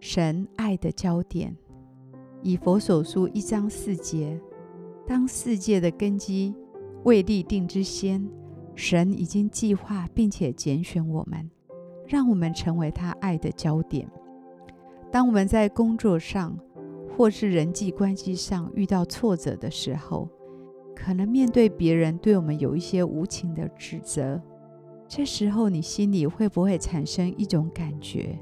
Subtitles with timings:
[0.00, 1.56] 神爱的焦点，
[2.42, 4.40] 以佛所书一章四节，
[5.06, 6.54] 当世界的根基
[7.02, 8.26] 未立定之先，
[8.76, 11.50] 神已经计划并且拣选我们，
[12.06, 14.08] 让我们成为他爱的焦点。
[15.10, 16.56] 当我们在工作上
[17.16, 20.28] 或是人际关系上遇到挫折的时候，
[20.94, 24.40] 可能面对别人对我们有一些无情的指责，
[25.08, 28.38] 这时候你心里会不会产生一种感觉？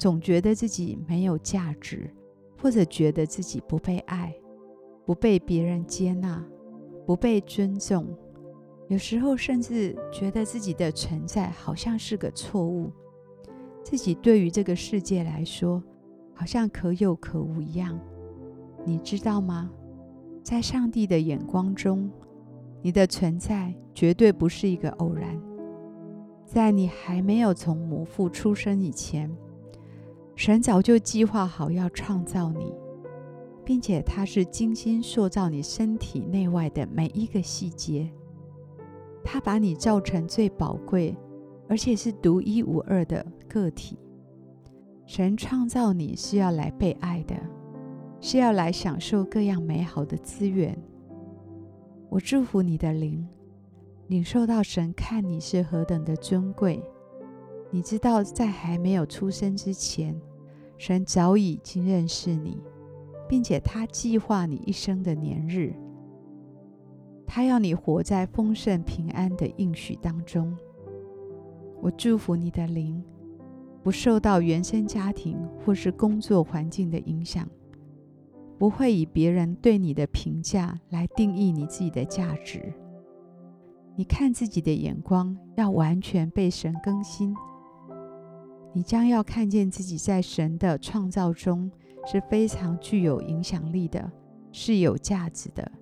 [0.00, 2.10] 总觉得自己没有价值，
[2.58, 4.34] 或者觉得自己不被爱，
[5.04, 6.42] 不被别人接纳，
[7.04, 8.06] 不被尊重。
[8.88, 12.90] 有时候甚至觉得自己的存在好像是个错误，
[13.84, 15.82] 自己对于这个世界来说
[16.32, 18.00] 好像可有可无一样。
[18.86, 19.70] 你知道吗？
[20.42, 22.10] 在上帝的眼光中，
[22.80, 25.38] 你的存在绝对不是一个偶然。
[26.46, 29.30] 在你还没有从母腹出生以前，
[30.40, 32.72] 神早就计划好要创造你，
[33.62, 38.10] 并且他是精心塑造你身体内外的每一个细节。
[39.22, 41.14] 他把你造成最宝贵，
[41.68, 43.98] 而且是独一无二的个体。
[45.04, 47.34] 神创造你是要来被爱的，
[48.18, 50.74] 是要来享受各样美好的资源。
[52.08, 53.28] 我祝福你的灵，
[54.06, 56.82] 领受到神看你是何等的尊贵。
[57.70, 60.18] 你知道，在还没有出生之前，
[60.80, 62.58] 神早已经认识你，
[63.28, 65.74] 并且他计划你一生的年日。
[67.26, 70.56] 他要你活在丰盛平安的应许当中。
[71.82, 73.04] 我祝福你的灵，
[73.82, 77.46] 不受到原生家庭或是工作环境的影响，
[78.58, 82.72] 不会以别人对你的评价来定义你自己的价值。
[83.96, 87.36] 你看自己的眼光要完全被神更新。
[88.72, 91.70] 你将要看见自己在神的创造中
[92.06, 94.10] 是非常具有影响力的，
[94.52, 95.72] 是有价值的，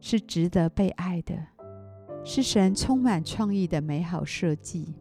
[0.00, 1.34] 是值得被爱的，
[2.24, 4.96] 是神充满创意的美好设计。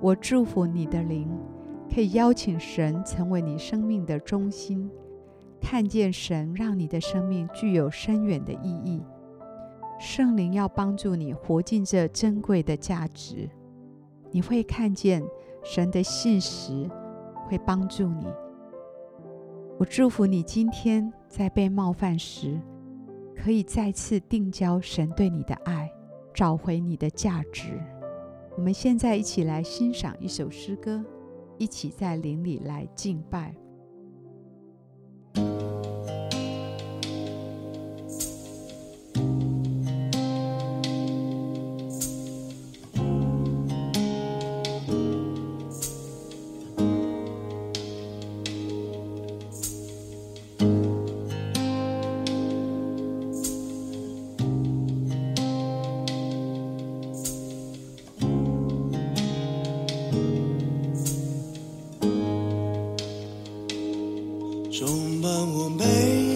[0.00, 1.28] 我祝福你的灵，
[1.94, 4.90] 可以邀请神成为你生命的中心，
[5.60, 9.00] 看见神让你的生命具有深远的意义。
[10.00, 13.48] 圣灵要帮助你活进这珍贵的价值，
[14.32, 15.22] 你会看见。
[15.62, 16.88] 神的信实
[17.48, 18.26] 会帮助你。
[19.78, 22.60] 我祝福你今天在被冒犯时，
[23.36, 25.90] 可以再次定交神对你的爱，
[26.34, 27.80] 找回你的价值。
[28.56, 31.02] 我们现在一起来欣赏一首诗歌，
[31.56, 33.54] 一起在灵里来敬拜。
[64.70, 66.29] 充满我每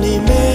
[0.00, 0.47] 你没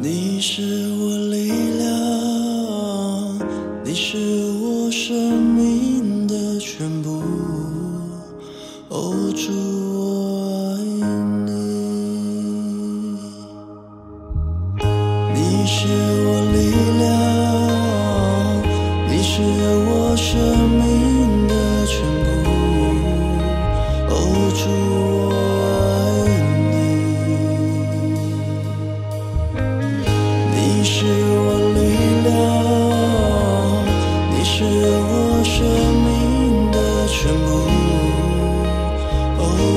[0.00, 0.62] 你是
[0.98, 1.84] 我力量
[3.84, 4.18] 你是
[4.60, 7.22] 我生命的全部。
[8.88, 9.52] 哦主
[9.94, 10.84] 我爱
[11.46, 11.50] 你。
[15.32, 15.86] 你是
[16.26, 16.58] 我力
[16.98, 17.02] 量
[19.08, 20.34] 你是我生
[20.70, 20.82] 命
[21.48, 21.52] 的
[21.86, 22.26] 全部。
[24.10, 24.12] 哦
[24.54, 25.43] 主我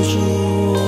[0.08, 0.87] 住我